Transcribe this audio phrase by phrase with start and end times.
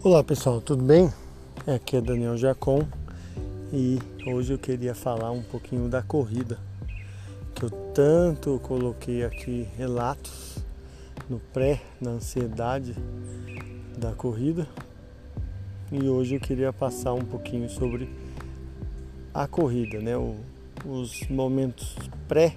[0.00, 1.12] Olá pessoal, tudo bem?
[1.66, 2.86] Aqui é Daniel Jacon
[3.72, 6.56] e hoje eu queria falar um pouquinho da corrida
[7.52, 10.58] que eu tanto coloquei aqui relatos
[11.28, 12.94] no pré, na ansiedade
[13.98, 14.68] da corrida
[15.90, 18.08] e hoje eu queria passar um pouquinho sobre
[19.34, 20.16] a corrida, né?
[20.16, 20.36] O,
[20.86, 21.96] os momentos
[22.28, 22.54] pré,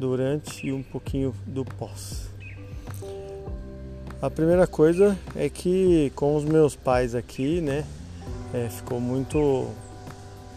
[0.00, 2.27] durante e um pouquinho do pós.
[4.20, 7.84] A primeira coisa é que com os meus pais aqui, né,
[8.52, 9.68] é, ficou muito,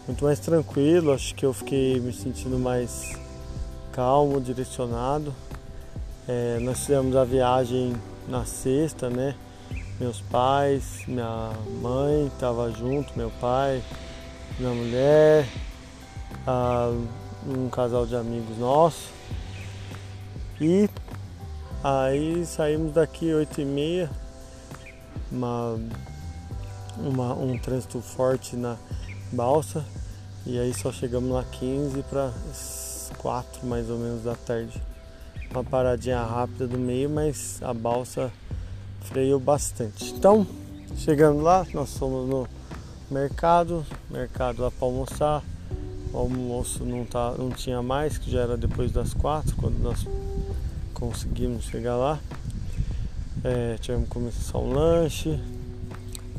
[0.04, 1.12] muito mais tranquilo.
[1.12, 3.16] Acho que eu fiquei me sentindo mais
[3.92, 5.32] calmo, direcionado.
[6.26, 7.94] É, nós fizemos a viagem
[8.26, 9.36] na sexta, né?
[10.00, 13.80] Meus pais, minha mãe estava junto, meu pai,
[14.58, 15.46] minha mulher,
[17.46, 19.04] um casal de amigos nossos.
[20.60, 20.90] E
[21.84, 24.10] Aí saímos daqui 8 e meia,
[25.32, 25.76] uma,
[26.96, 28.76] uma, um trânsito forte na
[29.32, 29.84] balsa
[30.46, 32.32] e aí só chegamos lá 15 para
[33.18, 34.80] 4 mais ou menos da tarde.
[35.50, 38.32] Uma paradinha rápida do meio, mas a balsa
[39.00, 40.12] freou bastante.
[40.14, 40.46] Então,
[40.96, 42.48] chegando lá, nós fomos no
[43.10, 45.42] mercado, mercado lá para almoçar.
[46.12, 50.06] O almoço não, tá, não tinha mais, que já era depois das quatro, quando nós
[51.02, 52.20] conseguimos chegar lá.
[53.42, 55.36] É, tivemos que comer só um lanche.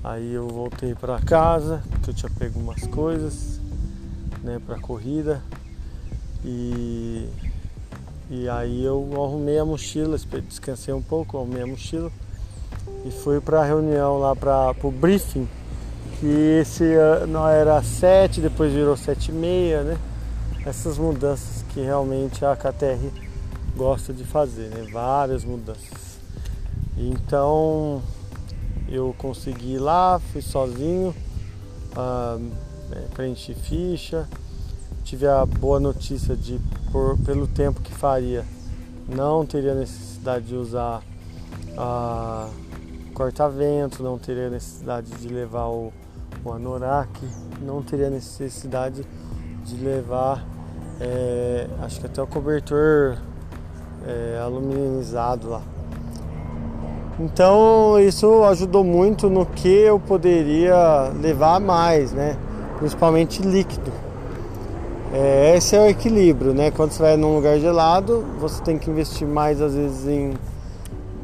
[0.02, 3.60] Aí eu voltei para casa, que eu tinha pego umas coisas,
[4.42, 5.42] né, para corrida.
[6.46, 7.28] E
[8.32, 12.10] e aí eu arrumei a mochila, descansei um pouco, arrumei a mochila
[13.06, 15.48] e fui para a reunião lá para o briefing,
[16.20, 19.98] que esse ano era 7, depois virou 7 e meia, né?
[20.66, 23.33] Essas mudanças que realmente a KTR
[23.76, 24.88] gosta de fazer, né?
[24.92, 26.20] Várias mudanças.
[26.98, 28.02] Então
[28.88, 31.16] eu consegui ir lá, fui sozinho,
[31.96, 32.38] ah,
[32.92, 34.28] é, preenchi ficha,
[35.04, 36.60] tive a boa notícia de
[36.92, 38.46] por, pelo tempo que faria
[39.08, 41.02] não teria necessidade de usar
[41.78, 42.50] a
[43.14, 45.92] corta-vento, não teria necessidade de levar o,
[46.44, 47.20] o anorak,
[47.62, 49.06] não teria necessidade
[49.66, 50.46] de levar
[51.00, 53.18] é, acho que até o cobertor
[54.08, 55.62] é, aluminizado lá.
[57.20, 62.38] Então isso ajudou muito no que eu poderia levar mais, né?
[62.78, 63.92] Principalmente líquido.
[65.14, 66.72] É, esse é o equilíbrio, né?
[66.72, 70.34] Quando você vai num lugar gelado, você tem que investir mais às vezes em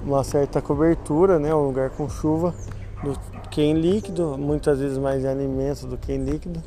[0.06, 1.54] uma certa cobertura, né?
[1.56, 2.54] Um lugar com chuva
[3.04, 3.18] do
[3.50, 6.62] que em líquido, muitas vezes mais em alimentos do que em líquido.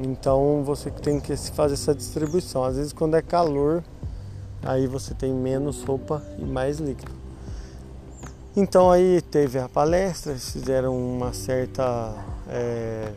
[0.00, 2.64] Então você tem que fazer essa distribuição.
[2.64, 3.84] Às vezes quando é calor,
[4.62, 7.12] aí você tem menos roupa e mais líquido.
[8.56, 12.14] Então aí teve a palestra, fizeram uma certa.
[12.48, 13.10] É,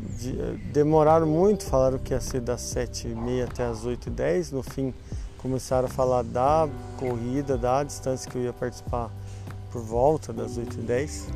[0.00, 0.32] de,
[0.72, 4.52] demoraram muito, falaram que ia ser das 7h30 até as 8h10.
[4.52, 4.92] No fim
[5.38, 6.68] começaram a falar da
[6.98, 9.10] corrida, da distância que eu ia participar
[9.70, 11.32] por volta das 8h10.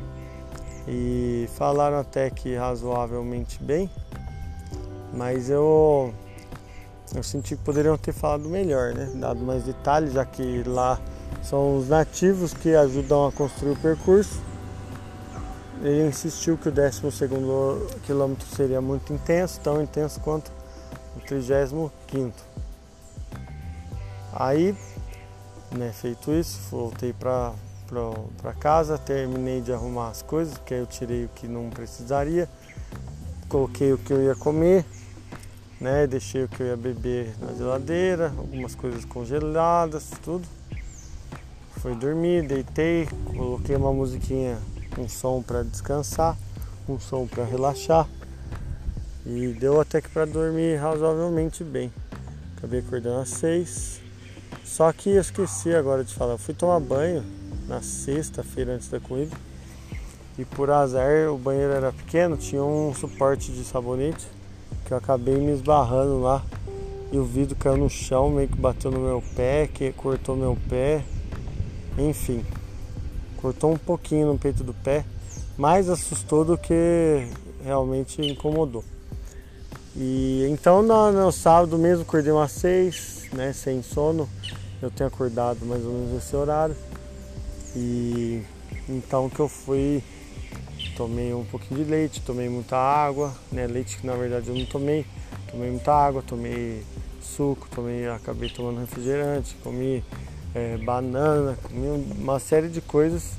[0.87, 3.89] E falaram até que razoavelmente bem,
[5.13, 6.13] mas eu
[7.15, 9.11] eu senti que poderiam ter falado melhor, né?
[9.15, 10.99] Dado mais detalhes, já que lá
[11.43, 14.41] são os nativos que ajudam a construir o percurso.
[15.81, 17.01] Ele insistiu que o 12
[18.03, 20.51] quilômetro seria muito intenso, tão intenso quanto
[21.17, 22.31] o 35.
[24.33, 24.75] Aí,
[25.71, 27.53] né, feito isso, voltei para
[28.59, 32.49] casa, terminei de arrumar as coisas, aí eu tirei o que não precisaria,
[33.49, 34.85] coloquei o que eu ia comer
[35.83, 36.07] né?
[36.07, 40.47] Deixei o que eu ia beber na geladeira, algumas coisas congeladas, tudo.
[41.81, 43.05] Fui dormir, deitei,
[43.35, 44.57] coloquei uma musiquinha,
[44.97, 46.37] um som para descansar,
[46.87, 48.07] um som para relaxar.
[49.25, 51.91] E deu até que para dormir razoavelmente bem.
[52.57, 53.99] Acabei acordando às seis.
[54.63, 56.35] Só que eu esqueci agora de falar.
[56.35, 57.25] Eu fui tomar banho
[57.67, 59.35] na sexta-feira antes da corrida.
[60.37, 64.25] E por azar o banheiro era pequeno, tinha um suporte de sabonete
[64.85, 66.43] que eu acabei me esbarrando lá
[67.11, 70.57] e o vidro caiu no chão, meio que bateu no meu pé, que cortou meu
[70.67, 71.03] pé.
[71.97, 72.43] Enfim,
[73.37, 75.05] cortou um pouquinho no peito do pé,
[75.55, 77.27] mais assustou do que
[77.63, 78.83] realmente incomodou.
[79.95, 84.27] E então no, no sábado mesmo acordei umas seis, né, sem sono.
[84.81, 86.75] Eu tenho acordado mais ou menos nesse horário.
[87.75, 88.41] E
[88.89, 90.03] então que eu fui
[90.95, 93.67] tomei um pouquinho de leite, tomei muita água, né?
[93.67, 95.05] Leite que na verdade eu não tomei,
[95.49, 96.83] tomei muita água, tomei
[97.21, 100.03] suco, tomei, acabei tomando refrigerante, comi
[100.53, 101.87] é, banana, comi
[102.17, 103.31] uma série de coisas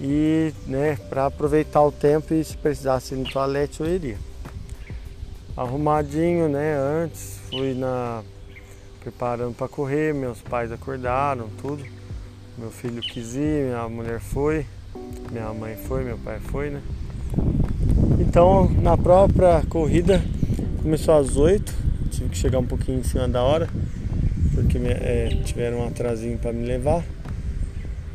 [0.00, 4.18] e né, para aproveitar o tempo e se precisasse ir no toalete eu iria.
[5.56, 6.76] Arrumadinho, né?
[6.76, 8.22] Antes fui na
[9.00, 11.84] preparando para correr, meus pais acordaram, tudo.
[12.58, 14.66] Meu filho quis ir, minha mulher foi,
[15.30, 16.80] minha mãe foi, meu pai foi, né?
[18.18, 20.22] Então na própria corrida
[20.82, 21.74] começou às 8,
[22.10, 23.68] tive que chegar um pouquinho em cima da hora,
[24.54, 27.04] porque é, tiveram um atrasinho para me levar.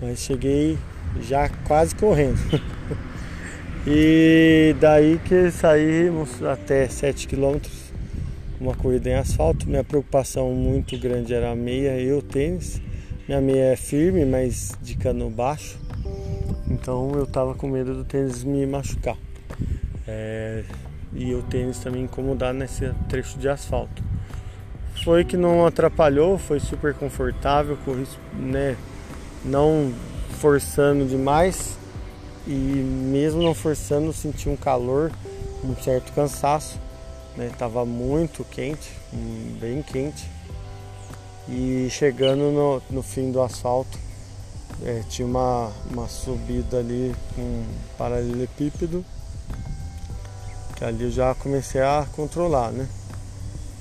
[0.01, 0.77] Mas cheguei
[1.21, 2.39] já quase correndo.
[3.85, 7.59] e daí que saímos até 7 km,
[8.59, 9.67] uma corrida em asfalto.
[9.69, 12.81] Minha preocupação muito grande era a meia e o tênis.
[13.27, 15.77] Minha meia é firme, mas de cano baixo.
[16.71, 19.17] Então eu tava com medo do tênis me machucar.
[20.07, 20.63] É,
[21.13, 24.01] e o tênis também incomodar nesse trecho de asfalto.
[25.03, 28.77] Foi que não atrapalhou, foi super confortável, corri, né,
[29.43, 29.91] não
[30.39, 31.77] forçando demais
[32.47, 35.11] e mesmo não forçando senti um calor,
[35.63, 36.79] um certo cansaço,
[37.35, 37.51] né?
[37.57, 38.91] Tava muito quente,
[39.59, 40.25] bem quente
[41.49, 43.97] e chegando no, no fim do asfalto
[44.85, 47.63] é, tinha uma, uma subida ali com
[47.97, 49.05] paralelepípedo
[50.75, 52.87] que ali eu já comecei a controlar, né?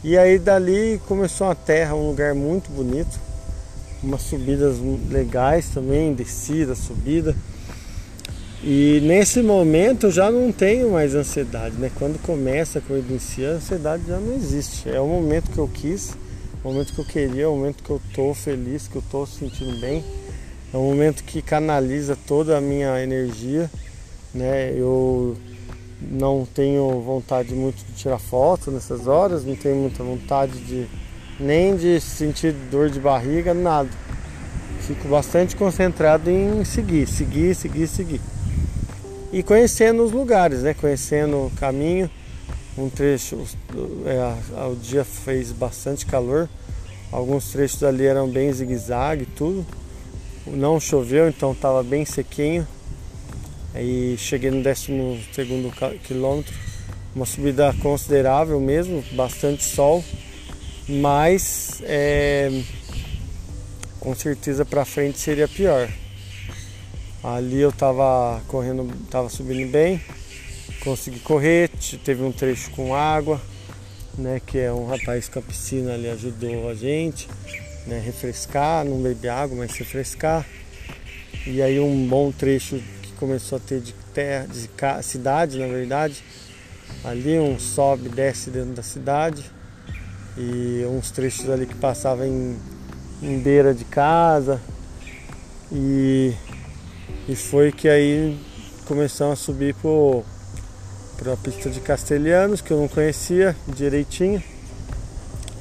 [0.05, 3.31] E aí dali começou a terra, um lugar muito bonito
[4.02, 4.76] umas subidas
[5.11, 7.35] legais também, descida, subida.
[8.62, 11.91] E nesse momento eu já não tenho mais ansiedade, né?
[11.99, 14.88] Quando começa a si, a ansiedade já não existe.
[14.88, 16.14] É o momento que eu quis,
[16.62, 19.81] o momento que eu queria, o momento que eu tô feliz, que eu tô sentindo
[19.81, 20.05] bem.
[20.72, 23.69] É um momento que canaliza toda a minha energia,
[24.32, 24.72] né?
[24.72, 25.37] Eu
[26.00, 30.87] não tenho vontade muito de tirar foto nessas horas, não tenho muita vontade de
[31.40, 33.88] nem de sentir dor de barriga, nada.
[34.82, 38.20] Fico bastante concentrado em seguir, seguir, seguir, seguir.
[39.32, 40.75] E conhecendo os lugares, né?
[40.75, 42.11] Conhecendo o caminho.
[42.78, 43.44] Um trecho,
[44.06, 46.49] é, o dia fez bastante calor.
[47.11, 49.67] Alguns trechos ali eram bem zigue-zague, tudo.
[50.47, 52.67] Não choveu, então estava bem sequinho.
[53.75, 54.89] Aí cheguei no 12
[56.05, 56.55] quilômetro,
[57.15, 60.05] uma subida considerável mesmo, bastante sol
[60.91, 62.51] mas é,
[64.01, 65.89] com certeza para frente seria pior.
[67.23, 70.01] Ali eu tava correndo, tava subindo bem,
[70.83, 71.71] consegui correr,
[72.03, 73.41] teve um trecho com água,
[74.17, 77.29] né, que é um rapaz com a piscina ali ajudou a gente,
[77.87, 80.47] né, refrescar, não beber água, mas refrescar.
[81.47, 84.69] E aí um bom trecho que começou a ter de terra, de
[85.03, 86.23] cidade, na verdade.
[87.05, 89.44] Ali um sobe, desce dentro da cidade
[90.37, 92.59] e uns trechos ali que passavam em,
[93.23, 94.61] em beira de casa
[95.73, 96.32] e,
[97.29, 98.38] e foi que aí
[98.87, 99.75] começamos a subir
[101.17, 104.43] para a pista de Castelhanos que eu não conhecia direitinho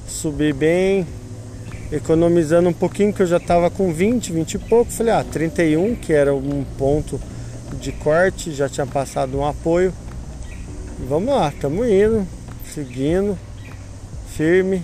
[0.08, 1.06] subi bem
[1.92, 5.96] economizando um pouquinho que eu já estava com 20, 20 e pouco falei ah 31
[5.96, 7.20] que era um ponto
[7.80, 9.94] de corte já tinha passado um apoio
[11.08, 12.28] vamos lá estamos indo
[12.74, 13.38] seguindo
[14.40, 14.82] firme.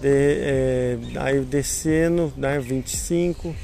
[0.00, 3.54] De, é, aí descendo, né, 25,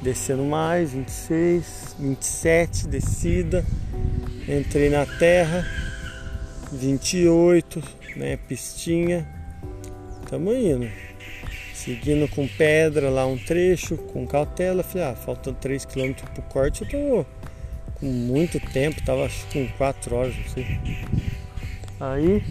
[0.00, 3.64] descendo mais, 26, 27, descida.
[4.46, 5.66] Entrei na terra,
[6.72, 7.82] 28,
[8.14, 9.26] né, pistinha.
[10.30, 10.88] Tamo indo.
[11.74, 14.82] Seguindo com pedra lá um trecho, com cautela.
[14.82, 17.26] Falei, ah, faltam 3 km pro corte, eu tô
[17.94, 20.66] com muito tempo, tava acho com 4 horas, não sei.
[22.00, 22.42] Aí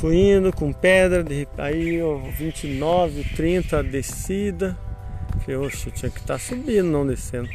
[0.00, 1.22] Fui indo com pedra,
[1.58, 4.78] aí ó, 29, 30 descida.
[5.44, 7.50] Que oxe, eu tinha que estar tá subindo, não descendo.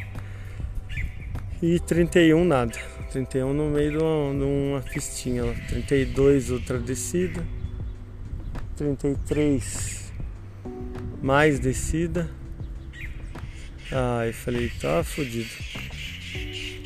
[1.60, 2.72] E 31 nada.
[3.10, 5.54] 31 no meio de uma, de uma pistinha lá.
[5.68, 7.44] 32 outra descida.
[8.76, 10.12] 33
[11.22, 12.28] mais descida.
[13.90, 15.48] Ai, falei, tá fodido.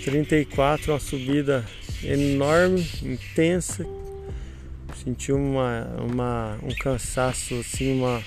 [0.04, 1.64] 34 uma subida
[2.02, 3.84] enorme, intensa,
[5.02, 8.22] senti uma, uma, um cansaço, assim, uma,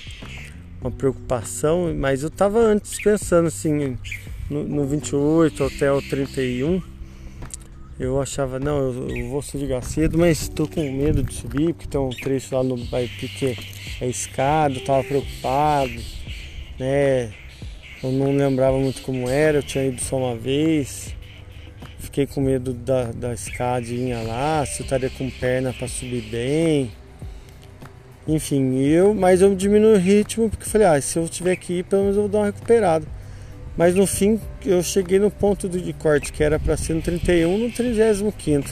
[0.81, 3.97] uma preocupação, mas eu estava antes pensando assim,
[4.49, 6.81] no, no 28 até o 31,
[7.99, 11.87] eu achava, não, eu, eu vou subir cedo, mas estou com medo de subir, porque
[11.87, 13.57] tem um trecho lá no porque
[14.01, 15.93] é escada, estava preocupado,
[16.79, 17.31] né?
[18.03, 21.15] Eu não lembrava muito como era, eu tinha ido só uma vez
[22.13, 26.91] fiquei com medo da, da escadinha lá, se eu estaria com perna para subir bem.
[28.27, 31.83] Enfim, eu, mas eu diminui o ritmo porque falei, ah, se eu tiver que ir,
[31.83, 33.03] pelo menos eu vou dar uma recuperada.
[33.75, 37.57] Mas no fim eu cheguei no ponto de corte que era para ser no 31,
[37.57, 38.63] no 35.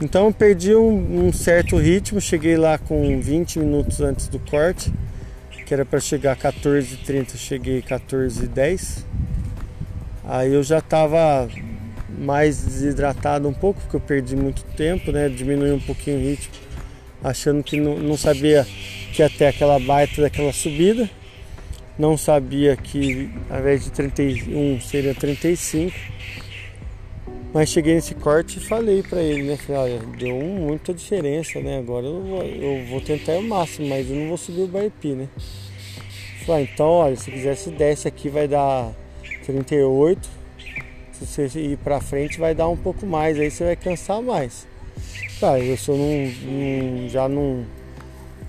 [0.00, 4.92] Então eu perdi um, um, certo ritmo, cheguei lá com 20 minutos antes do corte,
[5.66, 9.04] que era para chegar 14h30, cheguei 14h10.
[10.24, 11.48] Aí eu já estava
[12.18, 15.28] mais desidratado um pouco, porque eu perdi muito tempo, né?
[15.28, 16.54] Diminui um pouquinho o ritmo,
[17.22, 18.66] achando que não, não sabia
[19.12, 21.08] que ter aquela baita daquela subida.
[21.98, 25.92] Não sabia que ao invés de 31 seria 35.
[27.52, 29.56] Mas cheguei nesse corte e falei para ele, né?
[29.56, 31.78] Falei, olha, deu muita diferença, né?
[31.78, 35.08] Agora eu vou, eu vou tentar o máximo, mas eu não vou subir o Baipi,
[35.08, 35.28] né?
[36.46, 38.92] Falei, ah, então, olha, se quiser se desce aqui vai dar
[39.44, 40.28] 38.
[41.12, 44.68] Se você ir para frente vai dar um pouco mais, aí você vai cansar mais.
[45.40, 45.96] Tá, eu não,
[46.44, 47.64] não já não,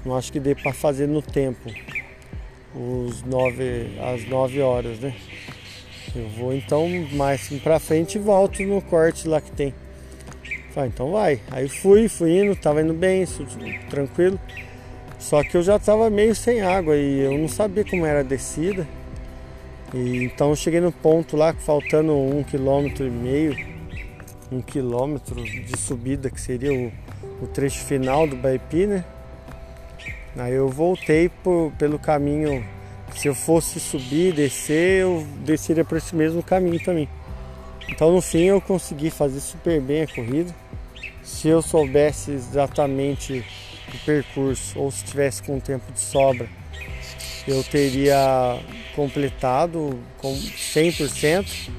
[0.06, 1.72] não acho que dê para fazer no tempo
[2.76, 5.14] os nove, as 9 horas, né?
[6.16, 9.74] Eu vou então mais para frente e volto no corte lá que tem.
[10.74, 11.40] Falei, então vai.
[11.52, 13.26] Aí fui, fui indo, tava indo bem,
[13.90, 14.40] tranquilo.
[15.20, 18.24] Só que eu já tava meio sem água e eu não sabia como era a
[18.24, 18.88] descida.
[19.94, 23.56] E, então eu cheguei no ponto lá, faltando um quilômetro e meio,
[24.52, 26.92] um quilômetro de subida, que seria o,
[27.44, 29.04] o trecho final do Baipi, né?
[30.40, 32.66] Aí eu voltei por, pelo caminho.
[33.16, 37.10] Se eu fosse subir, descer, eu desceria por esse mesmo caminho também.
[37.90, 40.56] Então no fim eu consegui fazer super bem a corrida.
[41.24, 43.44] Se eu soubesse exatamente
[43.94, 46.48] o percurso ou se tivesse com tempo de sobra,
[47.48, 48.60] eu teria
[48.96, 51.70] completado com 100%,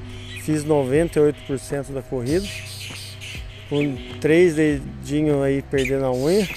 [0.43, 2.47] fiz 98% da corrida,
[3.69, 6.47] com três dedinhos aí perdendo a unha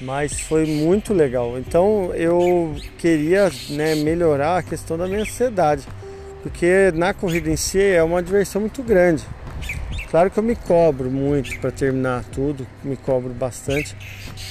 [0.00, 1.58] mas foi muito legal.
[1.58, 5.86] Então eu queria né, melhorar a questão da minha ansiedade,
[6.42, 9.24] porque na corrida em si é uma diversão muito grande.
[10.10, 13.94] Claro que eu me cobro muito para terminar tudo, me cobro bastante,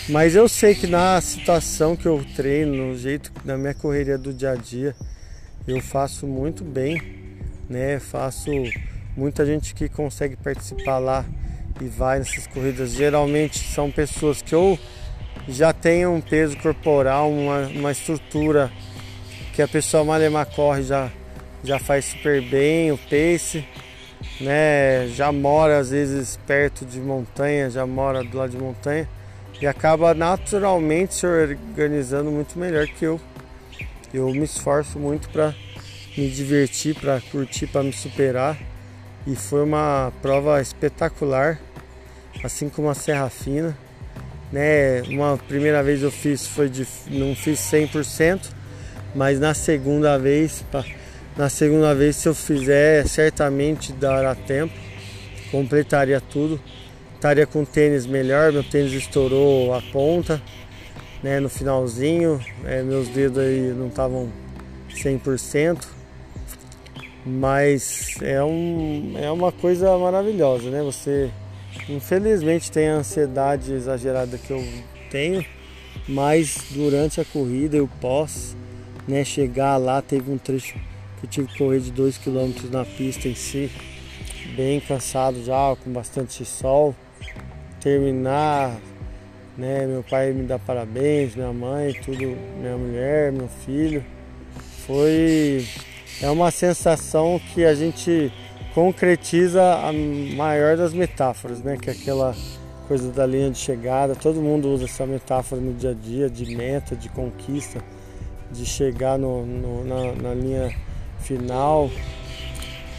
[0.07, 4.31] mas eu sei que na situação que eu treino, no jeito, na minha correria do
[4.31, 4.95] dia a dia,
[5.67, 7.01] eu faço muito bem,
[7.67, 7.99] né?
[7.99, 8.51] Faço
[9.15, 11.25] muita gente que consegue participar lá
[11.81, 12.91] e vai nessas corridas.
[12.91, 14.79] Geralmente são pessoas que ou
[15.47, 18.71] já tem um peso corporal, uma, uma estrutura
[19.53, 21.09] que a pessoa malemar corre já,
[21.63, 23.65] já faz super bem, o pace,
[24.41, 25.07] né?
[25.15, 29.07] Já mora às vezes perto de montanha, já mora do lado de montanha
[29.61, 33.19] e acaba naturalmente se organizando muito melhor que eu.
[34.13, 35.55] Eu me esforço muito para
[36.17, 38.57] me divertir, para curtir, para me superar
[39.25, 41.59] e foi uma prova espetacular,
[42.43, 43.77] assim como a Serra Fina
[44.51, 45.01] né?
[45.09, 48.39] Uma primeira vez eu fiz foi de não fiz 100%,
[49.15, 50.63] mas na segunda vez,
[51.35, 54.73] na segunda vez se eu fizer, certamente dará tempo.
[55.51, 56.59] Completaria tudo.
[57.15, 60.39] Estaria com tênis melhor, meu tênis estourou a ponta,
[61.23, 64.31] né, no finalzinho, é, meus dedos aí não estavam
[64.93, 65.83] 100%.
[67.25, 70.81] Mas é, um, é uma coisa maravilhosa, né?
[70.83, 71.29] Você
[71.89, 74.63] Infelizmente tem a ansiedade exagerada que eu
[75.09, 75.45] tenho,
[76.07, 78.57] mas durante a corrida eu posso
[79.07, 80.73] né, chegar lá, teve um trecho
[81.19, 83.71] que eu tive que correr de 2 km na pista em si,
[84.55, 86.93] bem cansado já, com bastante sol.
[87.79, 88.77] Terminar,
[89.57, 94.03] né, meu pai me dá parabéns, minha mãe, tudo, minha mulher, meu filho.
[94.85, 95.65] Foi
[96.21, 98.31] é uma sensação que a gente
[98.77, 101.77] concretiza a maior das metáforas, né?
[101.81, 102.35] Que é aquela
[102.87, 104.15] coisa da linha de chegada.
[104.15, 107.83] Todo mundo usa essa metáfora no dia a dia de meta, de conquista,
[108.51, 110.71] de chegar no, no, na, na linha
[111.21, 111.89] final.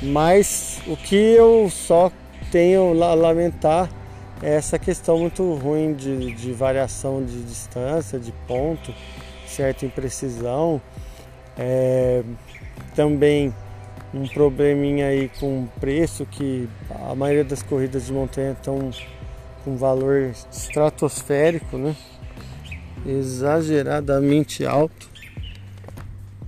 [0.03, 2.11] Mas o que eu só
[2.51, 3.89] tenho a lamentar
[4.43, 8.93] é essa questão muito ruim de, de variação de distância, de ponto,
[9.47, 10.83] certa imprecisão.
[11.57, 12.25] É,
[12.97, 13.55] também
[14.13, 18.91] um probleminha aí com preço que a maioria das corridas de montanha estão
[19.65, 21.95] com valor estratosférico, né?
[23.07, 25.09] Exageradamente alto.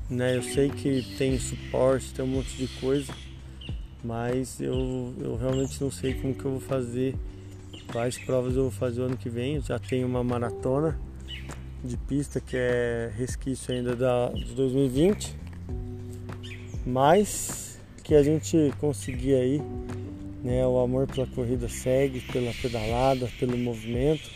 [0.09, 0.37] Né?
[0.37, 3.13] Eu sei que tem suporte, tem um monte de coisa,
[4.03, 7.15] mas eu, eu realmente não sei como que eu vou fazer,
[7.93, 9.57] quais provas eu vou fazer o ano que vem.
[9.57, 10.99] Eu já tenho uma maratona
[11.85, 15.40] de pista que é resquício ainda da, de 2020
[16.91, 19.63] mas que a gente conseguir aí,
[20.43, 20.67] né?
[20.67, 24.29] O amor pela corrida segue, pela pedalada, pelo movimento.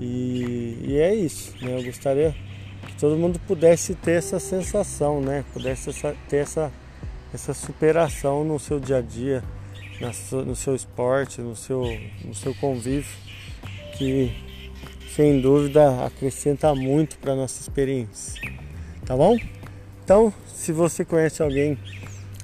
[0.00, 1.78] E, e é isso, né?
[1.78, 2.34] Eu gostaria
[2.86, 5.44] que todo mundo pudesse ter essa sensação, né?
[5.52, 5.90] Pudesse
[6.28, 6.72] ter essa,
[7.32, 9.44] essa superação no seu dia a dia,
[10.46, 11.84] no seu esporte, no seu,
[12.24, 13.12] no seu convívio,
[13.98, 14.32] que
[15.14, 18.40] sem dúvida acrescenta muito para nossa experiência.
[19.04, 19.36] Tá bom?
[20.04, 21.78] Então, se você conhece alguém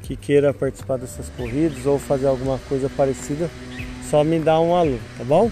[0.03, 3.51] que queira participar dessas corridas ou fazer alguma coisa parecida,
[4.09, 5.51] só me dá um alô, tá bom?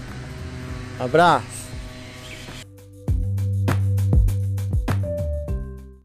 [0.99, 1.58] Abraço!